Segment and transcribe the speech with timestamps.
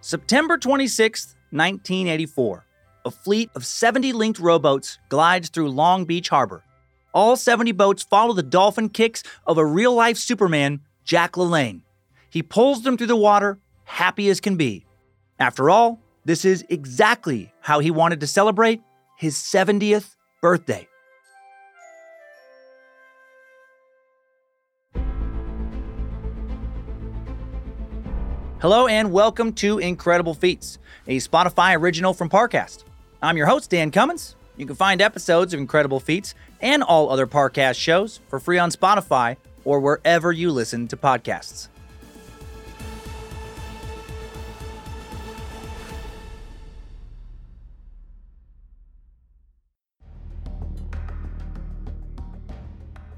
[0.00, 2.64] September 26, 1984.
[3.04, 6.62] A fleet of 70 linked rowboats glides through Long Beach Harbor.
[7.12, 11.82] All 70 boats follow the dolphin kicks of a real life Superman, Jack LaLanne.
[12.30, 14.86] He pulls them through the water, happy as can be.
[15.40, 18.82] After all, this is exactly how he wanted to celebrate
[19.16, 20.86] his 70th birthday.
[28.60, 32.82] Hello and welcome to Incredible Feats, a Spotify original from Parcast.
[33.22, 34.34] I'm your host, Dan Cummins.
[34.56, 38.72] You can find episodes of Incredible Feats and all other Parcast shows for free on
[38.72, 41.68] Spotify or wherever you listen to podcasts.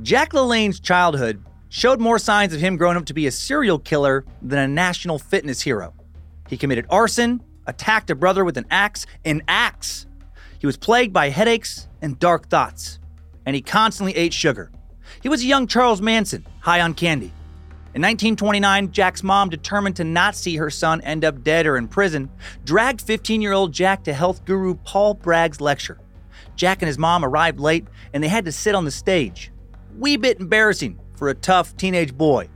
[0.00, 4.24] Jack LaLanne's childhood showed more signs of him growing up to be a serial killer
[4.42, 5.94] than a national fitness hero.
[6.48, 10.06] He committed arson, attacked a brother with an axe, an axe.
[10.58, 12.98] He was plagued by headaches and dark thoughts,
[13.44, 14.70] and he constantly ate sugar.
[15.22, 17.32] He was a young Charles Manson, high on candy.
[17.94, 21.88] In 1929, Jack's mom, determined to not see her son end up dead or in
[21.88, 22.30] prison,
[22.64, 25.98] dragged 15 year old Jack to health guru Paul Bragg's lecture.
[26.56, 29.50] Jack and his mom arrived late, and they had to sit on the stage.
[29.98, 32.48] Wee bit embarrassing for a tough teenage boy.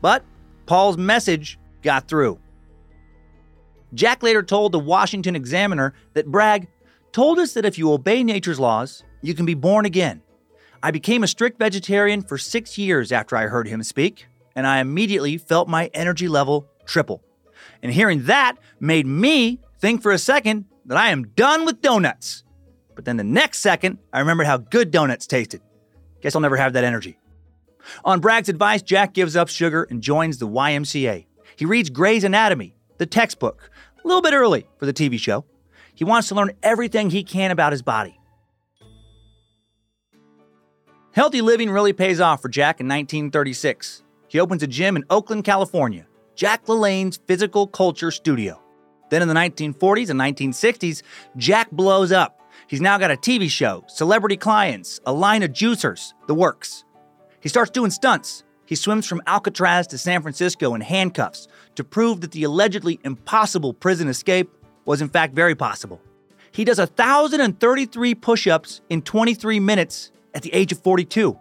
[0.00, 0.24] But
[0.66, 2.38] Paul's message got through.
[3.94, 6.68] Jack later told the Washington Examiner that Bragg
[7.12, 10.22] told us that if you obey nature's laws, you can be born again.
[10.82, 14.78] I became a strict vegetarian for six years after I heard him speak, and I
[14.80, 17.22] immediately felt my energy level triple.
[17.82, 22.44] And hearing that made me think for a second that I am done with donuts.
[22.94, 25.62] But then the next second, I remembered how good donuts tasted.
[26.20, 27.18] Guess I'll never have that energy.
[28.04, 31.26] On Bragg's advice, Jack gives up sugar and joins the YMCA.
[31.56, 33.70] He reads Gray's Anatomy, the textbook,
[34.04, 35.44] a little bit early for the TV show.
[35.94, 38.18] He wants to learn everything he can about his body.
[41.12, 44.04] Healthy living really pays off for Jack in 1936.
[44.28, 48.62] He opens a gym in Oakland, California, Jack LaLanne's Physical Culture Studio.
[49.10, 51.02] Then in the 1940s and 1960s,
[51.36, 52.40] Jack blows up.
[52.68, 56.84] He's now got a TV show, celebrity clients, a line of juicers, the works.
[57.40, 58.44] He starts doing stunts.
[58.66, 63.72] He swims from Alcatraz to San Francisco in handcuffs to prove that the allegedly impossible
[63.72, 64.50] prison escape
[64.84, 66.00] was in fact very possible.
[66.52, 71.38] He does 1,033 push ups in 23 minutes at the age of 42.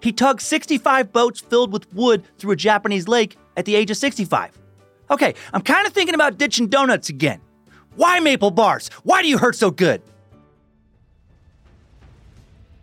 [0.00, 3.96] He tugs 65 boats filled with wood through a Japanese lake at the age of
[3.96, 4.58] 65.
[5.10, 7.40] Okay, I'm kind of thinking about ditching donuts again.
[7.96, 8.88] Why maple bars?
[9.02, 10.02] Why do you hurt so good?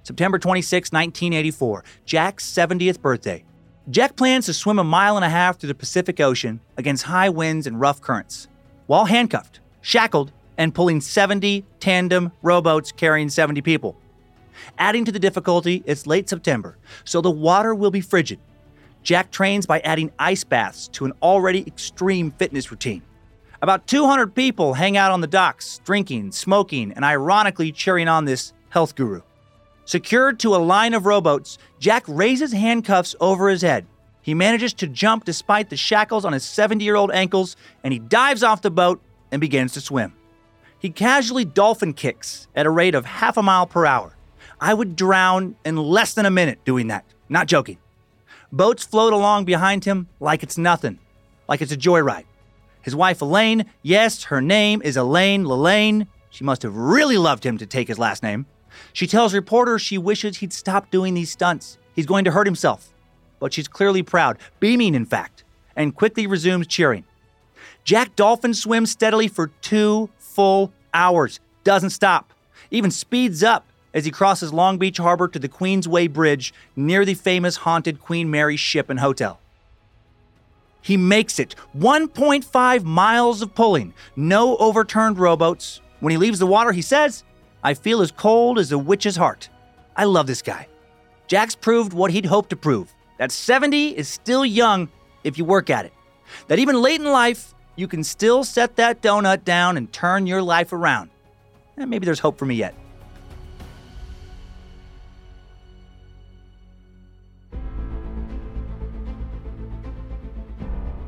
[0.08, 3.44] September 26, 1984, Jack's 70th birthday.
[3.90, 7.28] Jack plans to swim a mile and a half through the Pacific Ocean against high
[7.28, 8.48] winds and rough currents,
[8.86, 13.98] while handcuffed, shackled, and pulling 70 tandem rowboats carrying 70 people.
[14.78, 18.40] Adding to the difficulty, it's late September, so the water will be frigid.
[19.04, 23.02] Jack trains by adding ice baths to an already extreme fitness routine.
[23.62, 28.54] About 200 people hang out on the docks, drinking, smoking, and ironically cheering on this
[28.70, 29.22] health guru.
[29.88, 33.86] Secured to a line of rowboats, Jack raises handcuffs over his head.
[34.22, 37.56] He manages to jump despite the shackles on his 70 year old ankles,
[37.86, 40.12] and he dives off the boat and begins to swim.
[40.78, 44.18] He casually dolphin kicks at a rate of half a mile per hour.
[44.60, 47.06] I would drown in less than a minute doing that.
[47.30, 47.78] Not joking.
[48.52, 51.00] Boats float along behind him like it's nothing,
[51.48, 52.26] like it's a joyride.
[52.82, 56.08] His wife Elaine, yes, her name is Elaine LaLanne.
[56.30, 58.48] She must have really loved him to take his last name.
[58.94, 61.78] She tells reporters she wishes he'd stop doing these stunts.
[61.96, 62.94] He's going to hurt himself.
[63.40, 65.44] But she's clearly proud, beaming in fact,
[65.76, 67.04] and quickly resumes cheering.
[67.84, 72.34] Jack Dolphin swims steadily for two full hours, doesn't stop,
[72.72, 77.14] even speeds up as he crosses Long Beach Harbor to the Queensway Bridge near the
[77.14, 79.40] famous haunted Queen Mary ship and hotel.
[80.82, 85.82] He makes it 1.5 miles of pulling, no overturned rowboats.
[86.00, 87.24] When he leaves the water, he says,
[87.64, 89.50] I feel as cold as a witch's heart.
[89.96, 90.68] I love this guy.
[91.28, 94.90] Jack's proved what he'd hoped to prove that 70 is still young
[95.24, 95.94] if you work at it.
[96.48, 100.42] That even late in life, you can still set that donut down and turn your
[100.42, 101.10] life around.
[101.76, 102.76] And eh, maybe there's hope for me yet.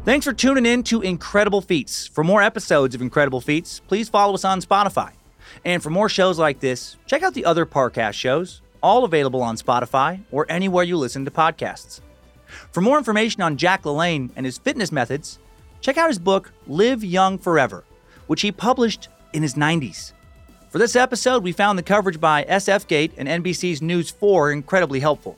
[0.06, 2.08] Thanks for tuning in to Incredible Feats.
[2.08, 5.12] For more episodes of Incredible Feats, please follow us on Spotify.
[5.66, 9.58] And for more shows like this, check out the other Parcast shows, all available on
[9.58, 12.02] Spotify or anywhere you listen to podcasts.
[12.72, 15.40] For more information on Jack LaLanne and his fitness methods,
[15.82, 17.84] check out his book, Live Young Forever
[18.30, 20.14] which he published in his 90s.
[20.70, 25.36] For this episode, we found the coverage by SFGate and NBC's News 4 incredibly helpful.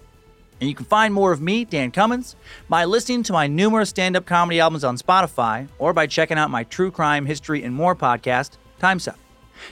[0.60, 2.36] And you can find more of me, Dan Cummins,
[2.68, 6.52] by listening to my numerous stand up comedy albums on Spotify or by checking out
[6.52, 9.18] my true crime, history, and more podcast, Time's Up,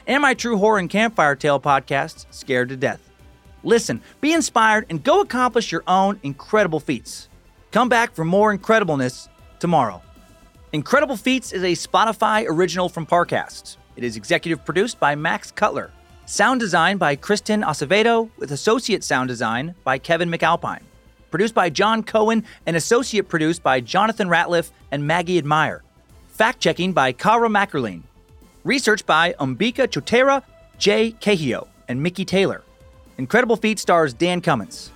[0.08, 3.10] and my true horror and campfire tale podcast, Scared to Death.
[3.64, 7.30] Listen, be inspired, and go accomplish your own incredible feats.
[7.72, 9.28] Come back for more incredibleness
[9.60, 10.02] tomorrow.
[10.72, 13.78] Incredible Feats is a Spotify original from Parcast.
[13.96, 15.92] It is executive produced by Max Cutler.
[16.26, 20.84] Sound design by Kristen Acevedo, with associate sound design by Kevin McAlpine.
[21.32, 25.84] Produced by John Cohen and associate produced by Jonathan Ratliff and Maggie Admire.
[26.28, 28.04] Fact checking by Kara Mackerline.
[28.66, 30.44] Research by Umbika Chotera,
[30.78, 32.64] Jay Cahio, and Mickey Taylor.
[33.18, 34.92] Incredible Feat stars Dan Cummins.